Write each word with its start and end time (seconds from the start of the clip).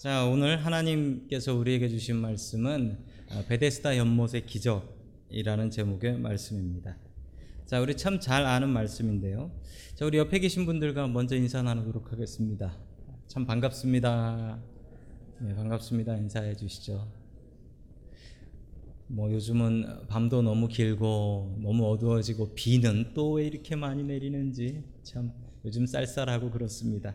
자, 0.00 0.24
오늘 0.24 0.64
하나님께서 0.64 1.54
우리에게 1.54 1.90
주신 1.90 2.16
말씀은 2.16 2.96
어, 3.32 3.44
베데스다 3.46 3.98
연못의 3.98 4.46
기적이라는 4.46 5.68
제목의 5.68 6.18
말씀입니다. 6.18 6.96
자, 7.66 7.82
우리 7.82 7.94
참 7.98 8.18
잘 8.18 8.46
아는 8.46 8.70
말씀인데요. 8.70 9.50
자, 9.96 10.06
우리 10.06 10.16
옆에 10.16 10.38
계신 10.38 10.64
분들과 10.64 11.06
먼저 11.08 11.36
인사 11.36 11.60
나누도록 11.62 12.12
하겠습니다. 12.12 12.78
참 13.26 13.44
반갑습니다. 13.44 14.58
네, 15.40 15.54
반갑습니다. 15.54 16.16
인사해 16.16 16.56
주시죠. 16.56 17.06
뭐 19.06 19.30
요즘은 19.30 20.06
밤도 20.08 20.40
너무 20.40 20.66
길고 20.68 21.58
너무 21.62 21.86
어두워지고 21.90 22.54
비는 22.54 23.12
또 23.12 23.32
왜 23.32 23.46
이렇게 23.48 23.76
많이 23.76 24.02
내리는지 24.02 24.82
참 25.02 25.30
요즘 25.66 25.84
쌀쌀하고 25.84 26.50
그렇습니다. 26.50 27.14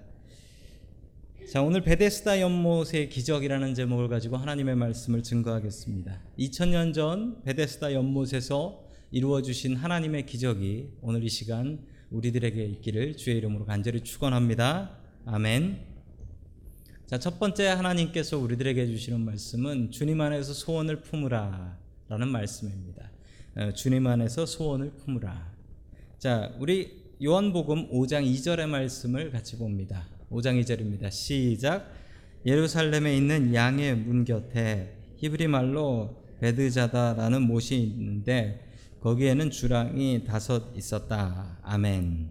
자, 1.47 1.61
오늘 1.61 1.81
베데스다 1.81 2.41
연못의 2.41 3.09
기적이라는 3.09 3.75
제목을 3.75 4.07
가지고 4.07 4.35
하나님의 4.35 4.75
말씀을 4.75 5.21
증거하겠습니다. 5.21 6.19
2000년 6.39 6.91
전 6.91 7.43
베데스다 7.43 7.93
연못에서 7.93 8.83
이루어 9.11 9.43
주신 9.43 9.75
하나님의 9.75 10.25
기적이 10.25 10.89
오늘 11.01 11.23
이 11.23 11.29
시간 11.29 11.85
우리들에게 12.09 12.65
있기를 12.65 13.15
주의 13.15 13.37
이름으로 13.37 13.65
간절히 13.65 14.01
축원합니다. 14.01 14.97
아멘. 15.25 15.81
자, 17.05 17.19
첫 17.19 17.37
번째 17.37 17.67
하나님께서 17.67 18.39
우리들에게 18.39 18.87
주시는 18.87 19.21
말씀은 19.21 19.91
주님 19.91 20.21
안에서 20.21 20.51
소원을 20.51 21.01
품으라라는 21.01 22.27
말씀입니다. 22.27 23.11
어, 23.55 23.71
주님 23.71 24.07
안에서 24.07 24.47
소원을 24.47 24.93
품으라. 24.93 25.53
자, 26.17 26.55
우리 26.59 27.03
요한복음 27.23 27.91
5장 27.91 28.25
2절의 28.25 28.67
말씀을 28.67 29.29
같이 29.29 29.57
봅니다. 29.57 30.14
5장 30.31 30.59
2절입니다. 30.61 31.11
시작. 31.11 31.91
예루살렘에 32.45 33.15
있는 33.15 33.53
양의 33.53 33.95
문 33.95 34.25
곁에 34.25 34.97
히브리 35.17 35.47
말로 35.47 36.23
베드자다라는 36.39 37.41
못이 37.41 37.81
있는데 37.81 38.61
거기에는 39.01 39.51
주랑이 39.51 40.23
다섯 40.25 40.75
있었다. 40.75 41.59
아멘. 41.61 42.29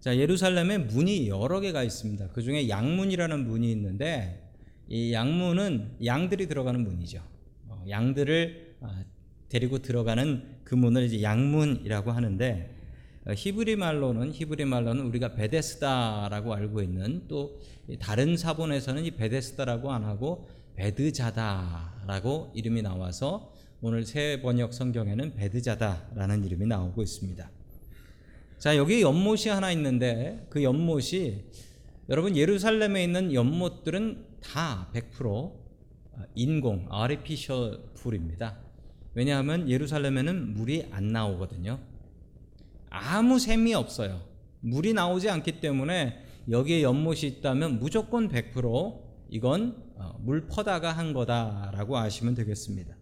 자, 0.00 0.16
예루살렘에 0.16 0.78
문이 0.78 1.28
여러 1.28 1.60
개가 1.60 1.82
있습니다. 1.82 2.28
그 2.28 2.42
중에 2.42 2.68
양문이라는 2.68 3.46
문이 3.46 3.70
있는데 3.72 4.50
이 4.88 5.12
양문은 5.12 5.96
양들이 6.04 6.48
들어가는 6.48 6.82
문이죠. 6.82 7.22
어, 7.68 7.84
양들을 7.88 8.76
아, 8.80 9.04
데리고 9.48 9.78
들어가는 9.78 10.60
그 10.64 10.74
문을 10.74 11.04
이제 11.04 11.22
양문이라고 11.22 12.12
하는데 12.12 12.70
어, 12.72 12.79
히브리 13.28 13.76
말로는 13.76 14.32
히브리 14.32 14.64
말로는 14.64 15.04
우리가 15.06 15.34
베데스다라고 15.34 16.54
알고 16.54 16.82
있는 16.82 17.26
또 17.28 17.60
다른 18.00 18.36
사본에서는 18.36 19.04
이 19.04 19.10
베데스다라고 19.10 19.92
안 19.92 20.04
하고 20.04 20.48
베드자다라고 20.76 22.52
이름이 22.54 22.82
나와서 22.82 23.52
오늘 23.82 24.04
새 24.04 24.40
번역 24.42 24.72
성경에는 24.72 25.34
베드자다라는 25.34 26.44
이름이 26.44 26.66
나오고 26.66 27.02
있습니다. 27.02 27.50
자, 28.58 28.76
여기 28.76 29.02
연못이 29.02 29.48
하나 29.48 29.70
있는데 29.72 30.46
그 30.50 30.62
연못이 30.62 31.44
여러분 32.08 32.36
예루살렘에 32.36 33.04
있는 33.04 33.32
연못들은 33.32 34.24
다 34.42 34.90
100% 34.94 35.52
인공, 36.34 36.86
아르피셜 36.90 37.80
풀입니다. 37.94 38.58
왜냐하면 39.14 39.68
예루살렘에는 39.68 40.54
물이 40.54 40.88
안 40.90 41.08
나오거든요. 41.08 41.78
아무 42.90 43.38
샘이 43.38 43.72
없어요. 43.74 44.20
물이 44.60 44.92
나오지 44.92 45.30
않기 45.30 45.60
때문에 45.60 46.24
여기에 46.48 46.82
연못이 46.82 47.26
있다면 47.26 47.78
무조건 47.78 48.28
100% 48.28 49.00
이건 49.30 49.76
어, 49.96 50.18
물 50.20 50.48
퍼다가 50.48 50.92
한 50.92 51.12
거다라고 51.12 51.96
아시면 51.96 52.34
되겠습니다. 52.34 52.96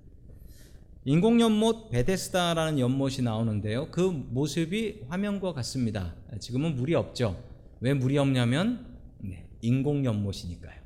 인공 1.05 1.41
연못 1.41 1.91
베데스다라는 1.91 2.79
연못이 2.79 3.23
나오는데요. 3.23 3.91
그 3.91 4.01
모습이 4.01 5.07
화면과 5.09 5.55
같습니다. 5.55 6.15
지금은 6.39 6.75
물이 6.75 6.95
없죠. 6.95 7.43
왜 7.81 7.95
물이 7.95 8.19
없냐면 8.19 8.99
네, 9.19 9.49
인공 9.63 10.05
연못이니까요. 10.05 10.79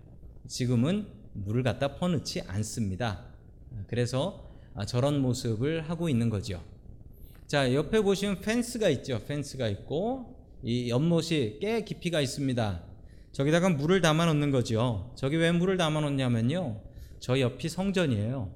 지금은 0.47 1.09
물을 1.33 1.63
갖다 1.65 1.97
퍼넣지 1.97 2.43
않습니다. 2.43 3.25
그래서 3.89 4.51
아, 4.75 4.87
저런 4.87 5.21
모습을 5.21 5.89
하고 5.89 6.09
있는 6.09 6.31
거죠. 6.31 6.63
자, 7.53 7.75
옆에 7.75 8.01
보시면 8.01 8.41
펜스가 8.41 8.89
있죠. 8.89 9.21
펜스가 9.27 9.69
있고 9.69 10.39
이 10.63 10.89
연못이 10.89 11.59
꽤 11.61 11.85
깊이가 11.85 12.23
있습니다. 12.23 12.83
저기다가 13.33 13.69
물을 13.69 14.01
담아 14.01 14.25
놓는 14.25 14.51
거죠. 14.51 15.13
저기 15.17 15.37
왜 15.37 15.53
물을 15.53 15.77
담아 15.77 16.01
놓냐면요. 16.01 16.81
저 17.21 17.39
옆이 17.39 17.69
성전이에요. 17.69 18.51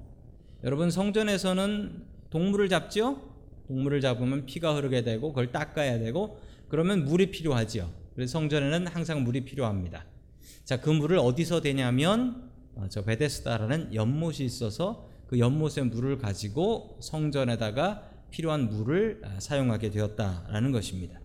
여러분 0.63 0.89
성전에서는 0.89 2.05
동물을 2.31 2.69
잡죠? 2.69 3.21
동물을 3.67 4.01
잡으면 4.01 4.47
피가 4.47 4.73
흐르게 4.73 5.03
되고 5.03 5.29
그걸 5.29 5.51
닦아야 5.51 5.99
되고 5.99 6.39
그러면 6.67 7.05
물이 7.05 7.29
필요하지요. 7.29 7.91
그래서 8.15 8.31
성전에는 8.31 8.87
항상 8.87 9.23
물이 9.23 9.45
필요합니다. 9.45 10.07
자, 10.65 10.81
그 10.81 10.89
물을 10.89 11.19
어디서 11.19 11.61
되냐면 11.61 12.49
어, 12.73 12.87
저 12.89 13.03
베데스다라는 13.03 13.93
연못이 13.93 14.43
있어서 14.43 15.07
그 15.27 15.37
연못의 15.37 15.85
물을 15.91 16.17
가지고 16.17 16.97
성전에다가 16.99 18.16
필요한 18.31 18.69
물을 18.69 19.21
아, 19.23 19.39
사용하게 19.39 19.91
되었다라는 19.91 20.71
것입니다. 20.71 21.19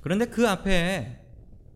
그런데 0.00 0.26
그 0.26 0.48
앞에 0.48 1.18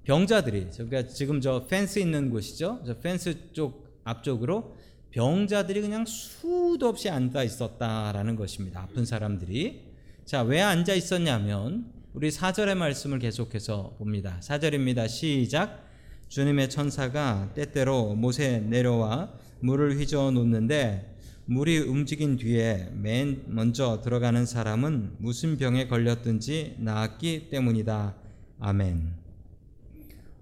병자들이 0.04 0.68
그러니까 0.72 1.06
지금 1.06 1.40
저 1.40 1.66
펜스 1.66 1.98
있는 1.98 2.30
곳이죠. 2.30 2.82
저 2.86 2.98
펜스 2.98 3.52
쪽 3.52 4.00
앞쪽으로 4.04 4.76
병자들이 5.10 5.80
그냥 5.80 6.04
수도 6.04 6.88
없이 6.88 7.08
앉아 7.08 7.42
있었다라는 7.42 8.36
것입니다. 8.36 8.82
아픈 8.82 9.04
사람들이. 9.04 9.92
자, 10.24 10.42
왜 10.42 10.60
앉아 10.60 10.94
있었냐면 10.94 11.92
우리 12.14 12.30
4절의 12.30 12.76
말씀을 12.76 13.18
계속해서 13.18 13.94
봅니다. 13.98 14.38
4절입니다. 14.42 15.08
시작. 15.08 15.84
주님의 16.28 16.68
천사가 16.68 17.52
때때로 17.54 18.14
못에 18.14 18.58
내려와 18.58 19.32
물을 19.60 19.96
휘저어 19.96 20.32
놓는데 20.32 21.13
물이 21.46 21.80
움직인 21.80 22.36
뒤에 22.36 22.88
맨 22.94 23.44
먼저 23.48 24.00
들어가는 24.00 24.46
사람은 24.46 25.16
무슨 25.18 25.58
병에 25.58 25.88
걸렸든지 25.88 26.76
나았기 26.78 27.50
때문이다. 27.50 28.16
아멘. 28.60 29.12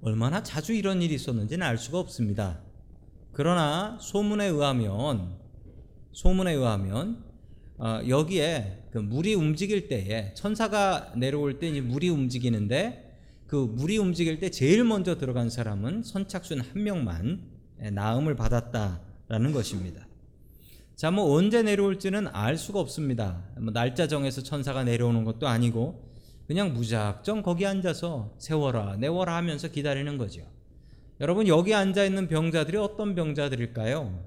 얼마나 0.01 0.45
자주 0.45 0.73
이런 0.73 1.03
일이 1.03 1.15
있었는지는 1.15 1.67
알 1.67 1.77
수가 1.77 1.99
없습니다. 1.99 2.61
그러나 3.33 3.99
소문에 4.01 4.47
의하면 4.47 5.39
소문에 6.13 6.53
의하면 6.53 7.25
어, 7.79 8.01
여기에 8.07 8.85
그 8.93 8.99
물이 8.99 9.35
움직일 9.35 9.89
때에 9.89 10.35
천사가 10.35 11.15
내려올 11.17 11.59
때 11.59 11.69
이제 11.69 11.81
물이 11.81 12.11
움직이는데 12.11 13.19
그 13.49 13.57
물이 13.57 13.99
움직일 13.99 14.39
때 14.39 14.51
제일 14.51 14.85
먼저 14.85 15.19
들어간 15.19 15.51
사람은 15.51 16.05
선착순 16.05 16.61
한 16.61 16.83
명만 16.85 17.43
나음을 17.91 18.37
받았다라는 18.37 19.53
것입니다. 19.53 20.07
자, 20.97 21.11
뭐 21.11 21.35
언제 21.37 21.63
내려올지는 21.63 22.29
알 22.29 22.57
수가 22.57 22.79
없습니다. 22.81 23.43
뭐 23.59 23.73
날짜 23.73 24.07
정해서 24.07 24.43
천사가 24.43 24.85
내려오는 24.85 25.25
것도 25.25 25.49
아니고 25.49 26.13
그냥 26.47 26.75
무작정 26.75 27.43
거기 27.43 27.67
앉아서 27.67 28.35
세워라, 28.39 28.97
내워라 28.97 29.37
하면서 29.37 29.69
기다리는 29.69 30.19
거죠. 30.19 30.43
여러분 31.21 31.47
여기 31.47 31.75
앉아 31.75 32.05
있는 32.05 32.29
병자들이 32.29 32.77
어떤 32.77 33.15
병자들일까요? 33.15 34.23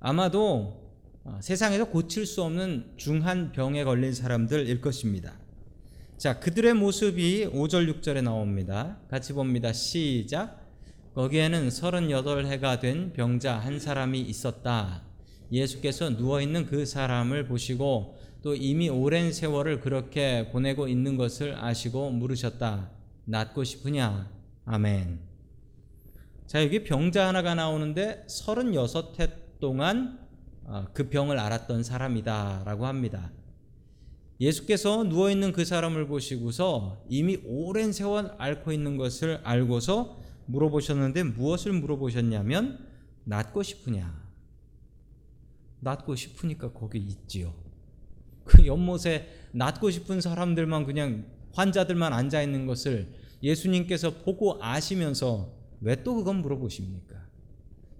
아마도 0.00 0.80
어, 1.24 1.38
세상에서 1.40 1.84
고칠 1.86 2.26
수 2.26 2.42
없는 2.42 2.94
중한 2.96 3.52
병에 3.52 3.84
걸린 3.84 4.12
사람들일 4.12 4.80
것입니다. 4.80 5.34
자, 6.18 6.40
그들의 6.40 6.74
모습이 6.74 7.46
5절 7.52 8.00
6절에 8.00 8.22
나옵니다. 8.22 8.98
같이 9.08 9.32
봅니다. 9.32 9.72
시작. 9.72 10.60
거기에는 11.14 11.68
38해가 11.68 12.80
된 12.80 13.12
병자 13.12 13.58
한 13.58 13.78
사람이 13.78 14.20
있었다. 14.20 15.02
예수께서 15.52 16.16
누워 16.16 16.40
있는 16.40 16.66
그 16.66 16.86
사람을 16.86 17.46
보시고 17.46 18.18
또 18.42 18.56
이미 18.56 18.88
오랜 18.88 19.32
세월을 19.32 19.80
그렇게 19.80 20.50
보내고 20.50 20.88
있는 20.88 21.16
것을 21.16 21.54
아시고 21.62 22.10
물으셨다. 22.10 22.90
낫고 23.26 23.62
싶으냐? 23.62 24.30
아멘. 24.64 25.20
자, 26.46 26.62
여기 26.64 26.82
병자 26.82 27.28
하나가 27.28 27.54
나오는데 27.54 28.26
36해 28.28 29.30
동안 29.60 30.18
어, 30.64 30.86
그 30.92 31.08
병을 31.08 31.38
알았던 31.38 31.84
사람이다 31.84 32.62
라고 32.64 32.86
합니다. 32.86 33.30
예수께서 34.40 35.04
누워 35.04 35.30
있는 35.30 35.52
그 35.52 35.64
사람을 35.64 36.06
보시고서 36.06 37.04
이미 37.08 37.38
오랜 37.44 37.92
세월 37.92 38.34
앓고 38.38 38.72
있는 38.72 38.96
것을 38.96 39.40
알고서 39.44 40.20
물어보셨는데 40.46 41.22
무엇을 41.24 41.72
물어보셨냐면 41.74 42.86
낫고 43.24 43.62
싶으냐? 43.62 44.21
낫고 45.82 46.14
싶으니까 46.14 46.72
거기 46.72 46.98
있지요. 46.98 47.54
그 48.44 48.66
연못에 48.66 49.28
낫고 49.52 49.90
싶은 49.90 50.20
사람들만 50.20 50.86
그냥 50.86 51.26
환자들만 51.52 52.12
앉아 52.12 52.42
있는 52.42 52.66
것을 52.66 53.08
예수님께서 53.42 54.22
보고 54.22 54.58
아시면서 54.62 55.52
왜 55.80 55.96
또 56.02 56.14
그건 56.14 56.42
물어보십니까? 56.42 57.20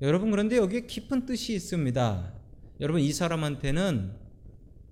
여러분 0.00 0.30
그런데 0.30 0.56
여기에 0.56 0.86
깊은 0.86 1.26
뜻이 1.26 1.54
있습니다. 1.54 2.32
여러분 2.80 3.00
이 3.00 3.12
사람한테는 3.12 4.12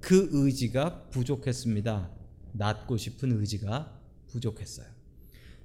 그 0.00 0.28
의지가 0.32 1.10
부족했습니다. 1.10 2.10
낫고 2.52 2.96
싶은 2.96 3.38
의지가 3.38 4.00
부족했어요. 4.28 4.86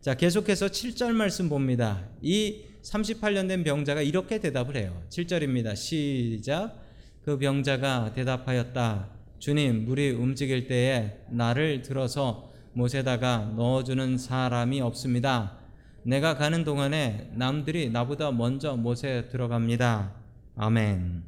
자, 0.01 0.13
계속해서 0.15 0.67
7절 0.67 1.13
말씀 1.13 1.49
봅니다. 1.49 2.07
이 2.21 2.61
38년 2.83 3.47
된 3.47 3.63
병자가 3.63 4.03
이렇게 4.03 4.39
대답을 4.39 4.77
해요. 4.77 5.03
7절입니다. 5.09 5.75
시작. 5.75 6.84
그 7.25 7.39
병자가 7.39 8.13
대답하였다. 8.13 9.09
주님, 9.39 9.85
물이 9.85 10.11
움직일 10.11 10.67
때에 10.67 11.25
나를 11.31 11.81
들어서 11.81 12.53
못에다가 12.73 13.51
넣어주는 13.55 14.19
사람이 14.19 14.79
없습니다. 14.81 15.57
내가 16.03 16.37
가는 16.37 16.63
동안에 16.63 17.31
남들이 17.33 17.89
나보다 17.89 18.31
먼저 18.31 18.75
못에 18.75 19.27
들어갑니다. 19.29 20.13
아멘. 20.55 21.23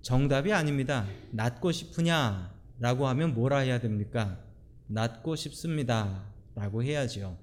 정답이 0.00 0.54
아닙니다. 0.54 1.06
낫고 1.32 1.70
싶으냐? 1.70 2.50
라고 2.78 3.08
하면 3.08 3.34
뭐라 3.34 3.58
해야 3.58 3.78
됩니까? 3.78 4.38
낫고 4.86 5.36
싶습니다. 5.36 6.24
라고 6.54 6.82
해야죠. 6.82 7.36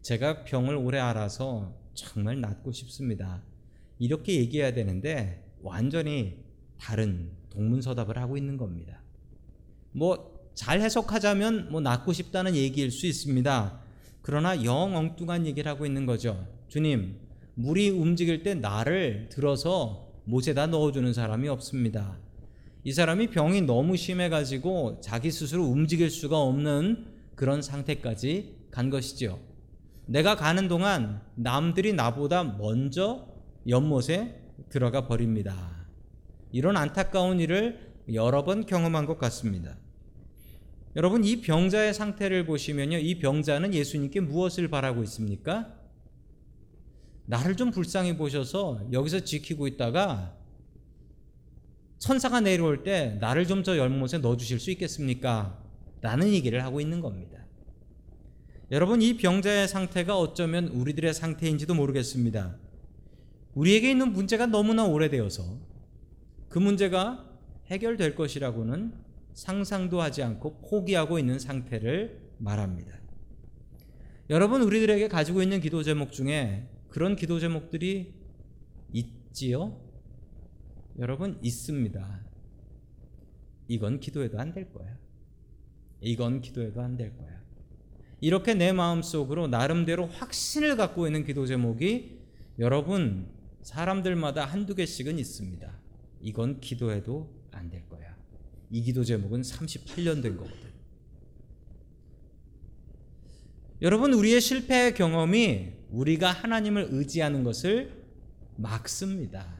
제가 0.00 0.44
병을 0.44 0.74
오래 0.74 1.00
알아서 1.00 1.76
정말 1.92 2.40
낫고 2.40 2.72
싶습니다. 2.72 3.42
이렇게 3.98 4.36
얘기해야 4.36 4.72
되는데 4.72 5.49
완전히 5.62 6.44
다른 6.78 7.30
동문서답을 7.50 8.18
하고 8.18 8.36
있는 8.36 8.56
겁니다. 8.56 9.00
뭐 9.92 10.40
잘 10.60 10.80
해석하자면 10.82 11.68
뭐 11.70 11.80
낫고 11.80 12.12
싶다는 12.12 12.54
얘기일 12.54 12.90
수 12.90 13.06
있습니다. 13.06 13.80
그러나 14.20 14.62
영 14.62 14.94
엉뚱한 14.94 15.46
얘기를 15.46 15.70
하고 15.70 15.86
있는 15.86 16.04
거죠. 16.04 16.46
주님, 16.68 17.16
물이 17.54 17.88
움직일 17.88 18.42
때 18.42 18.54
나를 18.54 19.30
들어서 19.30 20.08
못에다 20.24 20.66
넣어주는 20.66 21.14
사람이 21.14 21.48
없습니다. 21.48 22.18
이 22.84 22.92
사람이 22.92 23.30
병이 23.30 23.62
너무 23.62 23.96
심해가지고 23.96 25.00
자기 25.00 25.30
스스로 25.30 25.64
움직일 25.64 26.10
수가 26.10 26.38
없는 26.38 27.06
그런 27.36 27.62
상태까지 27.62 28.56
간 28.70 28.90
것이죠. 28.90 29.38
내가 30.04 30.36
가는 30.36 30.68
동안 30.68 31.22
남들이 31.36 31.94
나보다 31.94 32.44
먼저 32.44 33.28
연못에 33.66 34.39
들어가 34.68 35.06
버립니다. 35.06 35.86
이런 36.52 36.76
안타까운 36.76 37.40
일을 37.40 37.92
여러 38.12 38.44
번 38.44 38.66
경험한 38.66 39.06
것 39.06 39.18
같습니다. 39.18 39.76
여러분 40.96 41.24
이 41.24 41.40
병자의 41.40 41.94
상태를 41.94 42.46
보시면요. 42.46 42.98
이 42.98 43.18
병자는 43.20 43.74
예수님께 43.74 44.20
무엇을 44.20 44.68
바라고 44.68 45.02
있습니까? 45.04 45.74
나를 47.26 47.56
좀 47.56 47.70
불쌍히 47.70 48.16
보셔서 48.16 48.80
여기서 48.92 49.20
지키고 49.20 49.68
있다가 49.68 50.36
천사가 52.00 52.40
내려올 52.40 52.82
때 52.82 53.16
나를 53.20 53.46
좀 53.46 53.62
저 53.62 53.76
연못에 53.76 54.18
넣어 54.20 54.36
주실 54.36 54.58
수 54.58 54.70
있겠습니까? 54.72 55.62
라는 56.00 56.32
얘기를 56.32 56.64
하고 56.64 56.80
있는 56.80 57.00
겁니다. 57.00 57.38
여러분 58.72 59.02
이 59.02 59.16
병자의 59.16 59.68
상태가 59.68 60.18
어쩌면 60.18 60.68
우리들의 60.68 61.12
상태인지도 61.12 61.74
모르겠습니다. 61.74 62.56
우리에게 63.54 63.90
있는 63.90 64.12
문제가 64.12 64.46
너무나 64.46 64.84
오래되어서 64.86 65.58
그 66.48 66.58
문제가 66.58 67.28
해결될 67.66 68.14
것이라고는 68.14 68.92
상상도 69.34 70.00
하지 70.00 70.22
않고 70.22 70.60
포기하고 70.62 71.18
있는 71.18 71.38
상태를 71.38 72.20
말합니다. 72.38 72.98
여러분 74.28 74.62
우리들에게 74.62 75.08
가지고 75.08 75.42
있는 75.42 75.60
기도 75.60 75.82
제목 75.82 76.12
중에 76.12 76.68
그런 76.88 77.16
기도 77.16 77.38
제목들이 77.38 78.14
있지요? 78.92 79.80
여러분 80.98 81.38
있습니다. 81.42 82.20
이건 83.68 84.00
기도해도 84.00 84.38
안 84.40 84.52
될 84.52 84.72
거야. 84.72 84.96
이건 86.00 86.40
기도해도 86.40 86.80
안 86.80 86.96
될 86.96 87.16
거야. 87.16 87.40
이렇게 88.20 88.54
내 88.54 88.72
마음속으로 88.72 89.46
나름대로 89.46 90.06
확신을 90.06 90.76
갖고 90.76 91.06
있는 91.06 91.24
기도 91.24 91.46
제목이 91.46 92.18
여러분 92.58 93.28
사람들마다 93.62 94.44
한두 94.44 94.74
개씩은 94.74 95.18
있습니다. 95.18 95.70
이건 96.22 96.60
기도해도 96.60 97.40
안 97.52 97.70
될 97.70 97.88
거야. 97.88 98.16
이 98.70 98.82
기도 98.82 99.04
제목은 99.04 99.42
38년 99.42 100.22
된 100.22 100.36
거거든. 100.36 100.70
여러분 103.82 104.12
우리의 104.12 104.40
실패 104.40 104.92
경험이 104.92 105.72
우리가 105.90 106.30
하나님을 106.30 106.88
의지하는 106.90 107.44
것을 107.44 108.04
막습니다. 108.56 109.58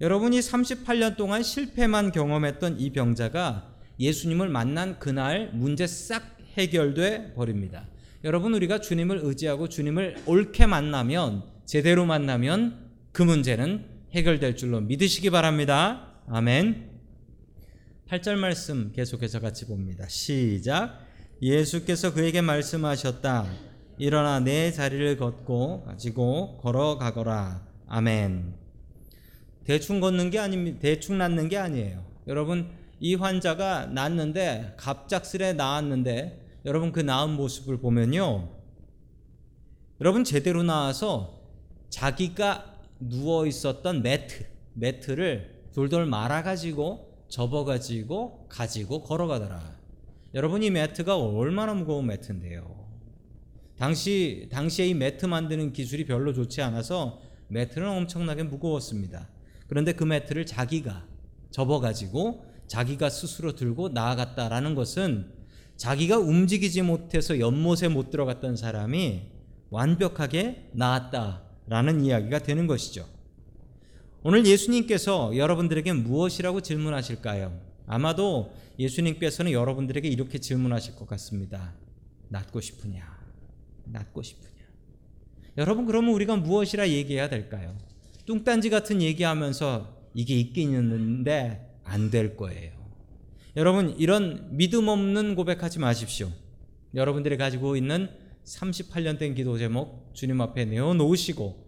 여러분이 0.00 0.40
38년 0.40 1.16
동안 1.16 1.42
실패만 1.42 2.12
경험했던 2.12 2.80
이 2.80 2.90
병자가 2.90 3.72
예수님을 4.00 4.48
만난 4.48 4.98
그날 4.98 5.50
문제 5.54 5.86
싹 5.86 6.36
해결돼 6.56 7.34
버립니다. 7.34 7.88
여러분 8.24 8.52
우리가 8.54 8.80
주님을 8.80 9.20
의지하고 9.22 9.68
주님을 9.68 10.22
옳게 10.26 10.66
만나면 10.66 11.44
제대로 11.64 12.04
만나면 12.04 12.83
그 13.14 13.22
문제는 13.22 13.86
해결될 14.10 14.56
줄로 14.56 14.80
믿으시기 14.80 15.30
바랍니다. 15.30 16.14
아멘. 16.26 16.90
8절 18.08 18.34
말씀 18.34 18.90
계속해서 18.92 19.38
같이 19.38 19.66
봅니다. 19.66 20.08
시작. 20.08 20.98
예수께서 21.40 22.12
그에게 22.12 22.40
말씀하셨다. 22.40 23.46
일어나 23.98 24.40
내 24.40 24.72
자리를 24.72 25.16
걷고 25.16 25.84
가지고 25.84 26.58
걸어가거라. 26.58 27.64
아멘. 27.86 28.52
대충 29.62 30.00
걷는 30.00 30.30
게 30.30 30.40
아닙니다. 30.40 30.78
대충 30.80 31.16
낫는 31.16 31.48
게 31.48 31.56
아니에요. 31.56 32.04
여러분 32.26 32.68
이 32.98 33.14
환자가 33.14 33.86
낫는데 33.86 34.74
갑작스레 34.76 35.52
나았는데 35.52 36.62
여러분 36.64 36.90
그 36.90 36.98
나은 36.98 37.30
모습을 37.30 37.78
보면요. 37.78 38.48
여러분 40.00 40.24
제대로 40.24 40.64
나와서 40.64 41.40
자기가 41.90 42.73
누워 43.08 43.46
있었던 43.46 44.02
매트 44.02 44.44
매트를 44.74 45.64
돌돌 45.74 46.06
말아 46.06 46.42
가지고 46.42 47.14
접어 47.28 47.64
가지고 47.64 48.46
가지고 48.48 49.02
걸어가더라. 49.02 49.76
여러분 50.34 50.62
이 50.62 50.70
매트가 50.70 51.16
얼마나 51.16 51.74
무거운 51.74 52.06
매트인데요. 52.06 52.84
당시 53.76 54.48
당시에 54.50 54.88
이 54.88 54.94
매트 54.94 55.26
만드는 55.26 55.72
기술이 55.72 56.06
별로 56.06 56.32
좋지 56.32 56.62
않아서 56.62 57.20
매트는 57.48 57.88
엄청나게 57.88 58.44
무거웠습니다. 58.44 59.28
그런데 59.68 59.92
그 59.92 60.04
매트를 60.04 60.46
자기가 60.46 61.06
접어 61.50 61.80
가지고 61.80 62.44
자기가 62.66 63.10
스스로 63.10 63.54
들고 63.54 63.90
나아갔다라는 63.90 64.74
것은 64.74 65.32
자기가 65.76 66.18
움직이지 66.18 66.82
못해서 66.82 67.38
연못에 67.38 67.88
못 67.88 68.10
들어갔던 68.10 68.56
사람이 68.56 69.22
완벽하게 69.70 70.70
나았다 70.72 71.43
라는 71.66 72.04
이야기가 72.04 72.40
되는 72.40 72.66
것이죠. 72.66 73.06
오늘 74.22 74.46
예수님께서 74.46 75.36
여러분들에게 75.36 75.92
무엇이라고 75.92 76.60
질문하실까요? 76.60 77.58
아마도 77.86 78.52
예수님께서는 78.78 79.52
여러분들에게 79.52 80.08
이렇게 80.08 80.38
질문하실 80.38 80.96
것 80.96 81.06
같습니다. 81.08 81.74
낫고 82.28 82.60
싶으냐? 82.60 83.18
낫고 83.84 84.22
싶으냐? 84.22 84.50
여러분 85.58 85.86
그러면 85.86 86.14
우리가 86.14 86.36
무엇이라 86.36 86.88
얘기해야 86.88 87.28
될까요? 87.28 87.76
뚱딴지 88.26 88.70
같은 88.70 89.02
얘기하면서 89.02 89.94
이게 90.14 90.34
있긴 90.34 90.70
있는데 90.70 91.70
안 91.84 92.10
될 92.10 92.36
거예요. 92.36 92.72
여러분 93.56 93.94
이런 93.98 94.48
믿음 94.56 94.88
없는 94.88 95.34
고백하지 95.36 95.78
마십시오. 95.78 96.30
여러분들이 96.94 97.36
가지고 97.36 97.76
있는 97.76 98.08
38년 98.44 99.18
된 99.18 99.34
기도 99.34 99.58
제목 99.58 100.10
주님 100.14 100.40
앞에 100.40 100.64
내어 100.66 100.94
놓으시고 100.94 101.64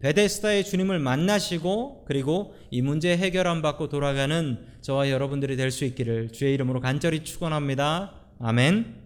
베데스다의 0.00 0.64
주님을 0.64 0.98
만나시고 0.98 2.04
그리고 2.06 2.54
이 2.70 2.80
문제 2.80 3.16
해결 3.16 3.46
안 3.46 3.60
받고 3.60 3.88
돌아가는 3.88 4.58
저와 4.80 5.10
여러분들이 5.10 5.56
될 5.56 5.70
수 5.70 5.84
있기를 5.84 6.32
주의 6.32 6.54
이름으로 6.54 6.80
간절히 6.80 7.22
축원합니다. 7.22 8.14
아멘. 8.38 8.96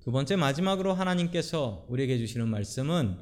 두 0.00 0.10
번째 0.10 0.36
마지막으로 0.36 0.92
하나님께서 0.92 1.86
우리에게 1.88 2.18
주시는 2.18 2.48
말씀은 2.48 3.16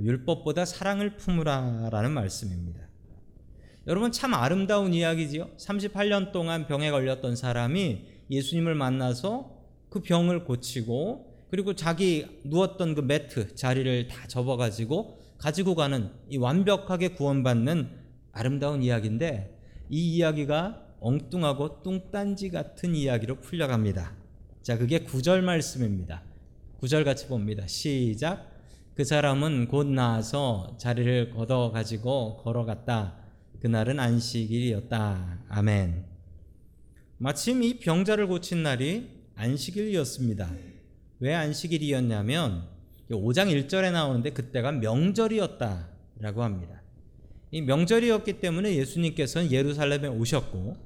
율법보다 0.00 0.66
사랑을 0.66 1.16
품으라라는 1.16 2.10
말씀입니다. 2.10 2.80
여러분 3.86 4.12
참 4.12 4.34
아름다운 4.34 4.92
이야기지요. 4.92 5.50
38년 5.56 6.32
동안 6.32 6.66
병에 6.66 6.90
걸렸던 6.90 7.36
사람이 7.36 8.04
예수님을 8.30 8.74
만나서 8.74 9.50
그 9.88 10.00
병을 10.00 10.44
고치고 10.44 11.31
그리고 11.52 11.74
자기 11.74 12.24
누웠던 12.44 12.94
그 12.94 13.02
매트 13.02 13.56
자리를 13.56 14.08
다 14.08 14.26
접어가지고 14.26 15.18
가지고 15.36 15.74
가는 15.74 16.10
이 16.30 16.38
완벽하게 16.38 17.08
구원받는 17.08 17.90
아름다운 18.32 18.82
이야기인데 18.82 19.54
이 19.90 20.16
이야기가 20.16 20.82
엉뚱하고 21.00 21.82
뚱딴지 21.82 22.48
같은 22.48 22.94
이야기로 22.94 23.40
풀려갑니다. 23.40 24.14
자, 24.62 24.78
그게 24.78 25.00
구절 25.00 25.42
말씀입니다. 25.42 26.22
구절 26.78 27.04
같이 27.04 27.26
봅니다. 27.26 27.66
시작. 27.66 28.50
그 28.94 29.04
사람은 29.04 29.68
곧 29.68 29.88
나아서 29.88 30.78
자리를 30.78 31.34
걷어 31.34 31.70
가지고 31.70 32.38
걸어갔다. 32.38 33.18
그날은 33.60 34.00
안식일이었다. 34.00 35.44
아멘. 35.50 36.06
마침 37.18 37.62
이 37.62 37.78
병자를 37.78 38.26
고친 38.26 38.62
날이 38.62 39.10
안식일이었습니다. 39.34 40.71
왜 41.22 41.34
안식일이었냐면 41.34 42.66
5장 43.08 43.46
1절에 43.46 43.92
나오는데 43.92 44.30
그때가 44.30 44.72
명절이었다라고 44.72 46.42
합니다. 46.42 46.82
이 47.52 47.60
명절이었기 47.60 48.40
때문에 48.40 48.74
예수님께서는 48.74 49.52
예루살렘에 49.52 50.08
오셨고 50.08 50.76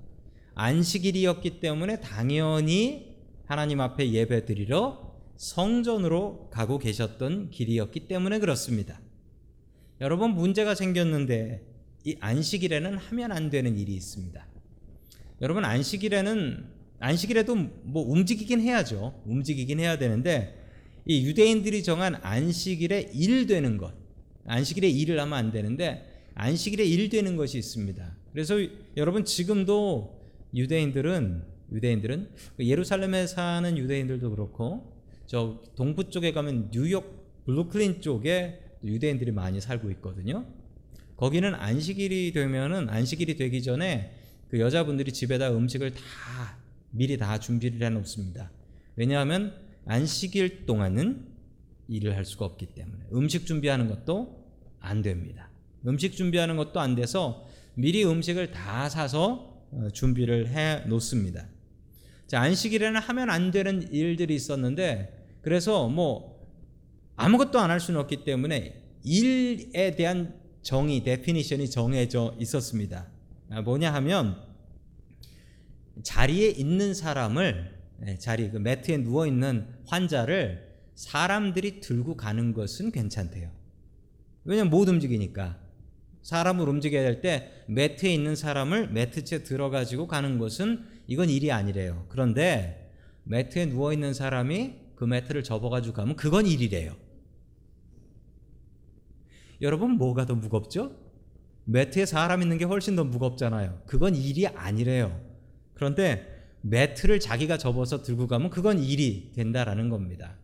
안식일이었기 0.55 1.61
때문에 1.61 2.01
당연히 2.01 3.17
하나님 3.47 3.81
앞에 3.81 4.13
예배 4.13 4.45
드리러 4.45 5.17
성전으로 5.39 6.51
가고 6.51 6.77
계셨던 6.79 7.49
길이었기 7.51 8.01
때문에 8.07 8.39
그렇습니다. 8.39 9.01
여러분 10.03 10.33
문제가 10.33 10.75
생겼는데 10.75 11.67
이 12.05 12.17
안식일에는 12.21 12.99
하면 12.99 13.33
안 13.33 13.49
되는 13.49 13.79
일이 13.79 13.95
있습니다. 13.95 14.47
여러분 15.41 15.65
안식일에는 15.65 16.76
안식일에도 16.99 17.55
뭐 17.83 18.03
움직이긴 18.03 18.61
해야죠. 18.61 19.23
움직이긴 19.27 19.81
해야 19.81 19.99
되는데 19.99 20.63
이 21.05 21.25
유대인들이 21.27 21.83
정한 21.83 22.17
안식일에 22.23 23.13
일 23.15 23.47
되는 23.47 23.77
것, 23.77 23.95
안식일에 24.47 24.89
일을 24.89 25.21
하면 25.21 25.39
안 25.39 25.53
되는데 25.53 26.25
안식일에 26.35 26.85
일 26.85 27.09
되는 27.09 27.37
것이 27.37 27.59
있습니다. 27.59 28.17
그래서 28.33 28.57
여러분 28.97 29.25
지금도 29.25 30.21
유대인들은 30.55 31.43
유대인들은 31.73 32.31
예루살렘에 32.61 33.27
사는 33.27 33.77
유대인들도 33.77 34.31
그렇고 34.31 34.97
저 35.27 35.63
동부 35.77 36.11
쪽에 36.11 36.33
가면 36.33 36.71
뉴욕 36.71 37.45
브루클린 37.47 38.01
쪽에 38.01 38.61
유대인들이 38.85 39.33
많이 39.33 39.61
살고 39.61 39.91
있거든요. 39.93 40.47
거기는 41.17 41.55
안식일이 41.55 42.33
되면은 42.33 42.89
안식일이 42.89 43.37
되기 43.37 43.63
전에 43.63 44.13
그 44.49 44.61
여자분들이 44.61 45.13
집에다 45.13 45.51
음식을 45.57 45.95
다 45.95 46.01
미리 46.97 47.19
다 47.19 47.39
준비를 47.39 47.83
해 47.83 47.91
놓습니다. 47.91 48.51
왜냐하면 48.97 49.55
안식일 49.87 50.67
동안은 50.67 51.27
일을 51.89 52.17
할 52.17 52.25
수가 52.25 52.45
없기 52.47 52.67
때문에 52.67 53.05
음식 53.13 53.47
준비하는 53.47 53.89
것도 53.89 54.45
안 54.81 55.03
됩니다. 55.03 55.51
음식 55.87 56.17
준비하는 56.17 56.57
것도 56.57 56.81
안 56.81 56.95
돼서 56.95 57.47
미리 57.75 58.05
음식을 58.05 58.51
다 58.51 58.89
사서 58.89 59.55
어, 59.71 59.89
준비를 59.93 60.49
해 60.49 60.85
놓습니다. 60.87 61.47
자, 62.27 62.41
안식일에는 62.41 63.01
하면 63.01 63.31
안 63.31 63.51
되는 63.51 63.93
일들이 63.93 64.35
있었는데 64.35 65.39
그래서 65.43 65.89
뭐 65.89 66.37
아무것도 67.17 67.59
안 67.59 67.71
할 67.71 67.79
수는 67.79 68.01
없기 68.01 68.25
때문에 68.25 68.83
일에 69.05 69.95
대한 69.95 70.35
정의, 70.63 71.05
definition이 71.05 71.71
정해져 71.71 72.35
있었습니다. 72.41 73.07
아, 73.51 73.63
뭐냐 73.63 73.93
하면 73.95 74.43
자리에 76.07 76.51
있는 76.51 76.95
사람을 76.95 77.75
네, 77.99 78.17
자리 78.19 78.49
그 78.49 78.59
매트에 78.59 78.99
누워 78.99 79.27
있는 79.27 79.67
환자를 79.87 80.65
사람들이 80.95 81.81
들고 81.81 82.17
가는 82.17 82.55
것은 82.55 82.93
괜찮대요. 82.93 83.51
왜냐면 84.45 84.71
못 84.71 84.89
움직이니까. 84.89 85.59
사람을 86.23 86.69
움직여야 86.69 87.03
될 87.03 87.21
때 87.21 87.65
매트에 87.67 88.15
있는 88.15 88.37
사람을 88.37 88.93
매트째 88.93 89.43
들어가지고 89.43 90.07
가는 90.07 90.39
것은 90.39 90.85
이건 91.09 91.29
일이 91.29 91.51
아니래요. 91.51 92.07
그런데 92.09 92.93
매트에 93.25 93.67
누워 93.67 93.93
있는 93.93 94.15
사람이 94.15 94.75
그 94.95 95.05
매트를 95.05 95.43
접어가지고 95.43 95.95
가면 95.95 96.15
그건 96.15 96.47
일이래요. 96.47 96.95
여러분 99.61 99.93
뭐가 99.93 100.25
더 100.27 100.37
무겁죠? 100.37 100.97
매트에 101.65 102.07
사람 102.07 102.43
있는 102.43 102.59
게 102.59 102.65
훨씬 102.65 102.95
더 102.95 103.03
무겁잖아요. 103.03 103.83
그건 103.87 104.15
일이 104.15 104.47
아니래요. 104.47 105.36
그런데 105.77 106.27
매트를 106.63 107.21
자기가 107.21 107.59
접어서 107.59 108.03
들고 108.03 108.27
가면 108.27 108.51
그건 108.51 108.81
일이 108.81 109.31
된다라는 109.35 109.89
겁니다. 109.89 110.35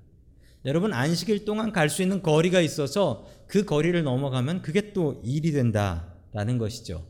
여러분 0.64 0.92
안식일 0.92 1.44
동안 1.44 1.72
갈 1.72 1.88
수 1.88 2.02
있는 2.02 2.22
거리가 2.22 2.60
있어서 2.60 3.26
그 3.48 3.64
거리를 3.64 4.00
넘어가면 4.04 4.62
그게 4.62 4.92
또 4.92 5.20
일이 5.24 5.50
된다라는 5.50 6.58
것이죠. 6.58 7.04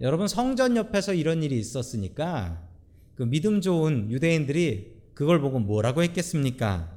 여러분 0.00 0.28
성전 0.28 0.76
옆에서 0.76 1.14
이런 1.14 1.42
일이 1.42 1.58
있었으니까 1.58 2.62
그 3.16 3.24
믿음 3.24 3.60
좋은 3.60 4.10
유대인들이 4.10 4.94
그걸 5.14 5.40
보고 5.40 5.58
뭐라고 5.58 6.02
했겠습니까? 6.02 6.92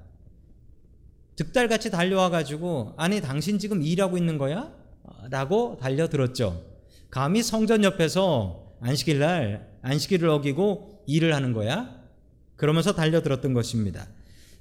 득달같이 1.36 1.92
달려와 1.92 2.30
가지고 2.30 2.94
아니 2.98 3.22
당신 3.22 3.60
지금 3.60 3.82
일하고 3.82 4.18
있는 4.18 4.38
거야? 4.38 4.72
라고 5.30 5.78
달려들었죠. 5.80 6.64
감히 7.10 7.42
성전 7.42 7.84
옆에서 7.84 8.76
안식일 8.82 9.20
날 9.20 9.67
안식일을 9.82 10.30
어기고 10.30 11.04
일을 11.08 11.34
하는 11.34 11.54
거야? 11.54 12.04
그러면서 12.56 12.94
달려들었던 12.94 13.54
것입니다. 13.54 14.08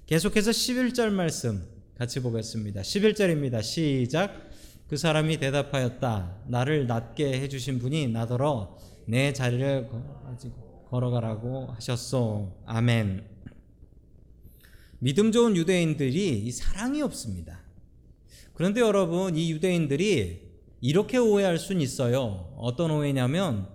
계속해서 0.06 0.50
11절 0.50 1.10
말씀 1.10 1.64
같이 1.96 2.20
보겠습니다. 2.20 2.82
11절입니다. 2.82 3.62
시작. 3.62 4.50
그 4.88 4.96
사람이 4.96 5.38
대답하였다. 5.38 6.42
나를 6.46 6.86
낫게 6.86 7.40
해주신 7.40 7.78
분이 7.78 8.08
나더러 8.08 8.76
내 9.06 9.32
자리를 9.32 9.88
걸어가라고 10.90 11.68
하셨소. 11.72 12.62
아멘. 12.66 13.24
믿음 14.98 15.32
좋은 15.32 15.56
유대인들이 15.56 16.50
사랑이 16.52 17.02
없습니다. 17.02 17.60
그런데 18.54 18.80
여러분, 18.80 19.36
이 19.36 19.50
유대인들이 19.50 20.46
이렇게 20.80 21.18
오해할 21.18 21.58
수는 21.58 21.80
있어요. 21.80 22.54
어떤 22.56 22.90
오해냐면, 22.90 23.68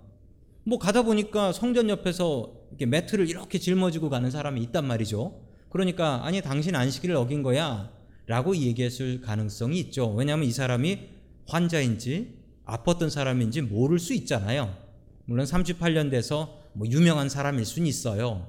뭐 0.64 0.78
가다 0.78 1.02
보니까 1.02 1.52
성전 1.52 1.88
옆에서 1.88 2.52
이렇게 2.70 2.86
매트를 2.86 3.28
이렇게 3.28 3.58
짊어지고 3.58 4.10
가는 4.10 4.30
사람이 4.30 4.62
있단 4.62 4.86
말이죠. 4.86 5.40
그러니까 5.70 6.24
아니 6.24 6.40
당신 6.40 6.76
안식일을 6.76 7.16
어긴 7.16 7.42
거야 7.42 7.90
라고 8.26 8.56
얘기했을 8.56 9.20
가능성이 9.20 9.80
있죠. 9.80 10.12
왜냐하면 10.14 10.48
이 10.48 10.52
사람이 10.52 11.08
환자인지 11.46 12.38
아팠던 12.64 13.10
사람인지 13.10 13.62
모를 13.62 13.98
수 13.98 14.14
있잖아요. 14.14 14.76
물론 15.24 15.44
38년 15.46 16.10
돼서 16.10 16.60
뭐 16.74 16.86
유명한 16.88 17.28
사람일 17.28 17.64
수는 17.64 17.86
있어요. 17.88 18.48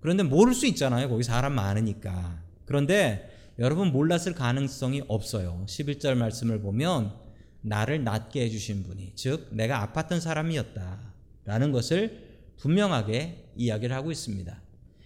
그런데 0.00 0.22
모를 0.22 0.54
수 0.54 0.66
있잖아요. 0.66 1.08
거기 1.08 1.22
사람 1.22 1.54
많으니까. 1.54 2.42
그런데 2.64 3.30
여러분 3.58 3.92
몰랐을 3.92 4.34
가능성이 4.34 5.02
없어요. 5.08 5.64
11절 5.66 6.14
말씀을 6.14 6.60
보면 6.60 7.12
나를 7.60 8.02
낫게 8.04 8.42
해주신 8.44 8.84
분이 8.84 9.12
즉 9.16 9.48
내가 9.52 9.86
아팠던 9.86 10.20
사람이었다. 10.20 11.09
라는 11.50 11.72
것을 11.72 12.28
분명하게 12.58 13.50
이야기를 13.56 13.94
하고 13.96 14.12
있습니다. 14.12 14.62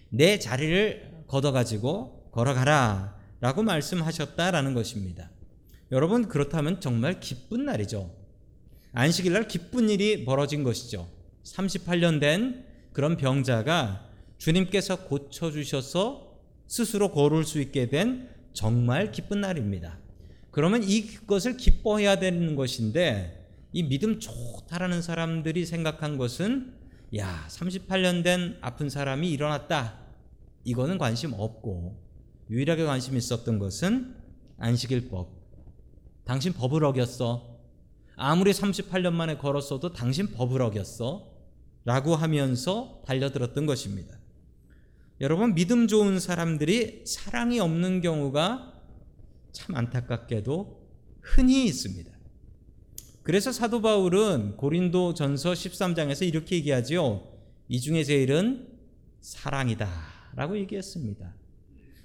내 0.09 0.37
자리를 0.37 1.23
걷어가지고 1.25 2.29
걸어가라 2.31 3.17
라고 3.41 3.63
말씀하셨다라는 3.63 4.75
것입니다. 4.75 5.31
여러분, 5.91 6.27
그렇다면 6.27 6.81
정말 6.81 7.19
기쁜 7.19 7.65
날이죠. 7.65 8.15
안식일 8.93 9.33
날 9.33 9.47
기쁜 9.47 9.89
일이 9.89 10.23
벌어진 10.23 10.63
것이죠. 10.63 11.09
38년 11.43 12.19
된 12.19 12.63
그런 12.93 13.17
병자가 13.17 14.07
주님께서 14.37 15.07
고쳐주셔서 15.07 16.37
스스로 16.67 17.11
걸을 17.11 17.43
수 17.43 17.59
있게 17.59 17.89
된 17.89 18.29
정말 18.53 19.11
기쁜 19.11 19.41
날입니다. 19.41 19.97
그러면 20.51 20.83
이것을 20.83 21.57
기뻐해야 21.57 22.19
되는 22.19 22.55
것인데 22.55 23.44
이 23.75 23.83
믿음 23.83 24.21
좋다라는 24.21 25.01
사람들이 25.01 25.65
생각한 25.65 26.17
것은 26.17 26.73
야, 27.17 27.45
38년 27.49 28.23
된 28.23 28.57
아픈 28.61 28.89
사람이 28.89 29.29
일어났다. 29.29 29.99
이거는 30.63 30.97
관심 30.97 31.33
없고 31.33 32.01
유일하게 32.49 32.85
관심 32.85 33.17
있었던 33.17 33.59
것은 33.59 34.15
안식일법. 34.59 35.29
당신 36.23 36.53
법을 36.53 36.85
어겼어. 36.85 37.59
아무리 38.15 38.51
38년 38.51 39.11
만에 39.11 39.35
걸었어도 39.35 39.91
당신 39.91 40.31
법을 40.31 40.61
어겼어. 40.61 41.33
라고 41.83 42.15
하면서 42.15 43.03
달려들었던 43.05 43.65
것입니다. 43.65 44.17
여러분, 45.19 45.53
믿음 45.53 45.89
좋은 45.89 46.21
사람들이 46.21 47.03
사랑이 47.05 47.59
없는 47.59 47.99
경우가 47.99 48.73
참 49.51 49.75
안타깝게도 49.75 50.81
흔히 51.19 51.65
있습니다. 51.65 52.14
그래서 53.25 53.51
사도 53.51 53.81
바울은 53.81 54.55
고린도 54.55 55.15
전서 55.15 55.53
13장에서 55.53 56.27
이렇게 56.27 56.57
얘기하지요. 56.57 57.27
이 57.67 57.81
중에 57.81 58.03
제일은 58.03 58.67
사랑이다. 59.19 59.89
라고 60.35 60.55
얘기했습니다. 60.59 61.33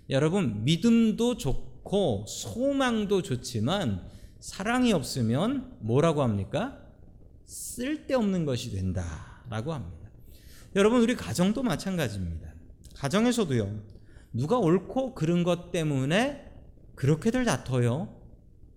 여러분, 0.09 0.65
믿음도 0.65 1.37
좋고 1.37 2.25
소망도 2.27 3.21
좋지만 3.21 4.03
사랑이 4.39 4.95
없으면 4.95 5.77
뭐라고 5.81 6.23
합니까? 6.23 6.79
쓸데없는 7.45 8.47
것이 8.47 8.71
된다. 8.71 9.45
라고 9.50 9.75
합니다. 9.75 10.09
여러분, 10.75 11.03
우리 11.03 11.17
가정도 11.17 11.62
마찬가지입니다. 11.62 12.55
가정에서도요, 12.95 13.79
누가 14.33 14.57
옳고 14.57 15.15
그른 15.15 15.45
것 15.45 15.71
때문에 15.71 16.50
그렇게들 16.95 17.45
다퉈요. 17.45 18.20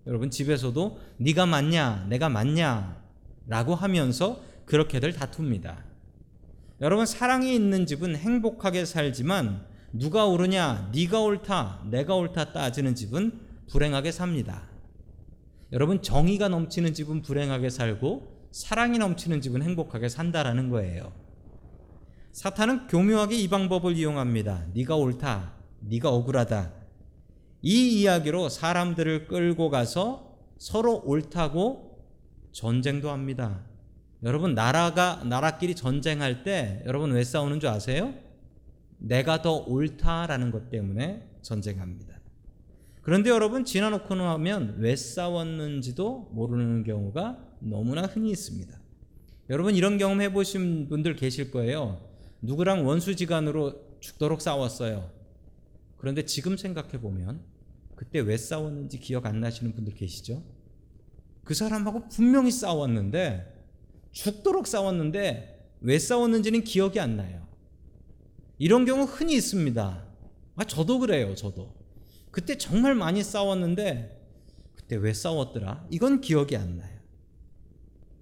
여러분 0.06 0.30
집에서도 0.30 0.98
네가 1.18 1.46
맞냐, 1.46 2.06
내가 2.08 2.28
맞냐라고 2.28 3.74
하면서 3.74 4.40
그렇게들 4.66 5.12
다툽니다. 5.12 5.84
여러분 6.80 7.06
사랑이 7.06 7.54
있는 7.54 7.86
집은 7.86 8.16
행복하게 8.16 8.84
살지만 8.84 9.64
누가 9.92 10.26
옳으냐, 10.26 10.90
네가 10.94 11.20
옳다, 11.20 11.84
내가 11.90 12.14
옳다 12.16 12.52
따지는 12.52 12.94
집은 12.94 13.40
불행하게 13.70 14.12
삽니다. 14.12 14.68
여러분 15.72 16.02
정의가 16.02 16.48
넘치는 16.48 16.94
집은 16.94 17.22
불행하게 17.22 17.70
살고 17.70 18.48
사랑이 18.50 18.98
넘치는 18.98 19.40
집은 19.40 19.62
행복하게 19.62 20.08
산다라는 20.08 20.68
거예요. 20.68 21.12
사탄은 22.32 22.88
교묘하게 22.88 23.36
이 23.36 23.48
방법을 23.48 23.96
이용합니다. 23.96 24.66
네가 24.74 24.96
옳다, 24.96 25.54
네가 25.80 26.10
억울하다. 26.10 26.83
이 27.66 28.02
이야기로 28.02 28.50
사람들을 28.50 29.26
끌고 29.26 29.70
가서 29.70 30.36
서로 30.58 31.00
옳다고 31.06 31.98
전쟁도 32.52 33.08
합니다. 33.08 33.64
여러분 34.22 34.54
나라가 34.54 35.24
나라끼리 35.24 35.74
전쟁할 35.74 36.44
때 36.44 36.82
여러분 36.84 37.12
왜 37.12 37.24
싸우는 37.24 37.60
줄 37.60 37.70
아세요? 37.70 38.12
내가 38.98 39.40
더 39.40 39.54
옳다라는 39.56 40.50
것 40.50 40.68
때문에 40.68 41.26
전쟁합니다. 41.40 42.20
그런데 43.00 43.30
여러분 43.30 43.64
지나놓고 43.64 44.14
나면 44.14 44.76
왜 44.80 44.94
싸웠는지도 44.94 46.32
모르는 46.32 46.84
경우가 46.84 47.38
너무나 47.60 48.02
흔히 48.02 48.30
있습니다. 48.30 48.78
여러분 49.48 49.74
이런 49.74 49.96
경험 49.96 50.20
해보신 50.20 50.90
분들 50.90 51.16
계실 51.16 51.50
거예요. 51.50 51.98
누구랑 52.42 52.86
원수지간으로 52.86 54.00
죽도록 54.00 54.42
싸웠어요. 54.42 55.10
그런데 55.96 56.26
지금 56.26 56.58
생각해 56.58 57.00
보면 57.00 57.53
그때 57.94 58.20
왜 58.20 58.36
싸웠는지 58.36 58.98
기억 58.98 59.26
안 59.26 59.40
나시는 59.40 59.74
분들 59.74 59.94
계시죠? 59.94 60.42
그 61.44 61.54
사람하고 61.54 62.08
분명히 62.08 62.50
싸웠는데 62.50 63.52
죽도록 64.12 64.66
싸웠는데 64.66 65.72
왜 65.80 65.98
싸웠는지는 65.98 66.64
기억이 66.64 66.98
안 67.00 67.16
나요. 67.16 67.46
이런 68.58 68.84
경우 68.84 69.04
흔히 69.04 69.34
있습니다. 69.34 70.06
아, 70.56 70.64
저도 70.64 71.00
그래요, 71.00 71.34
저도. 71.34 71.74
그때 72.30 72.56
정말 72.56 72.94
많이 72.94 73.22
싸웠는데 73.22 74.20
그때 74.74 74.96
왜 74.96 75.12
싸웠더라? 75.12 75.86
이건 75.90 76.20
기억이 76.20 76.56
안 76.56 76.78
나요. 76.78 76.94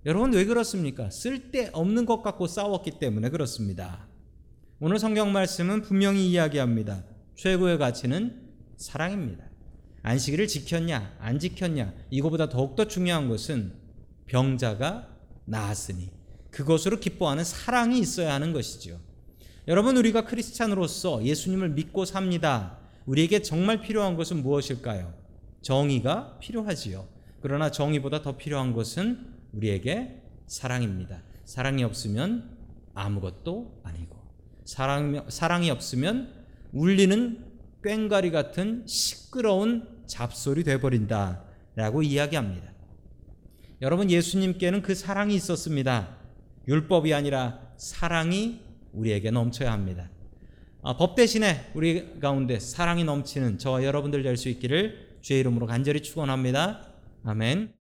여러분 0.04 0.32
왜 0.32 0.44
그렇습니까? 0.44 1.10
쓸데없는 1.10 2.06
것 2.06 2.22
갖고 2.22 2.46
싸웠기 2.46 2.98
때문에 2.98 3.30
그렇습니다. 3.30 4.08
오늘 4.80 4.98
성경 4.98 5.32
말씀은 5.32 5.82
분명히 5.82 6.28
이야기합니다. 6.28 7.04
최고의 7.36 7.78
가치는 7.78 8.50
사랑입니다. 8.76 9.51
안식일을 10.02 10.48
지켰냐, 10.48 11.16
안 11.20 11.38
지켰냐, 11.38 11.92
이거보다 12.10 12.48
더욱더 12.48 12.86
중요한 12.86 13.28
것은 13.28 13.72
병자가 14.26 15.08
나았으니 15.44 16.10
그것으로 16.50 16.98
기뻐하는 17.00 17.44
사랑이 17.44 17.98
있어야 17.98 18.34
하는 18.34 18.52
것이죠. 18.52 19.00
여러분, 19.68 19.96
우리가 19.96 20.24
크리스찬으로서 20.24 21.24
예수님을 21.24 21.70
믿고 21.70 22.04
삽니다. 22.04 22.78
우리에게 23.06 23.42
정말 23.42 23.80
필요한 23.80 24.16
것은 24.16 24.42
무엇일까요? 24.42 25.14
정의가 25.62 26.38
필요하지요. 26.40 27.08
그러나 27.40 27.70
정의보다 27.70 28.22
더 28.22 28.36
필요한 28.36 28.72
것은 28.72 29.34
우리에게 29.52 30.22
사랑입니다. 30.46 31.22
사랑이 31.44 31.84
없으면 31.84 32.56
아무것도 32.94 33.80
아니고, 33.84 34.16
사랑, 34.64 35.26
사랑이 35.28 35.70
없으면 35.70 36.34
울리는 36.72 37.51
꽹과리 37.82 38.30
같은 38.30 38.86
시끄러운 38.86 39.88
잡소리 40.06 40.64
돼버린다. 40.64 41.44
라고 41.74 42.02
이야기합니다. 42.02 42.70
여러분, 43.80 44.10
예수님께는 44.10 44.82
그 44.82 44.94
사랑이 44.94 45.34
있었습니다. 45.34 46.16
율법이 46.68 47.12
아니라 47.14 47.60
사랑이 47.76 48.60
우리에게 48.92 49.30
넘쳐야 49.30 49.72
합니다. 49.72 50.10
아, 50.82 50.96
법 50.96 51.14
대신에 51.14 51.70
우리 51.74 52.18
가운데 52.20 52.58
사랑이 52.58 53.04
넘치는 53.04 53.58
저와 53.58 53.84
여러분들 53.84 54.22
될 54.22 54.36
수 54.36 54.48
있기를 54.48 55.18
주의 55.20 55.40
이름으로 55.40 55.66
간절히 55.66 56.02
축원합니다. 56.02 56.88
아멘. 57.24 57.81